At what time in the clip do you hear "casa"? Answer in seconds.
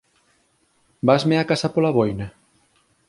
1.49-1.73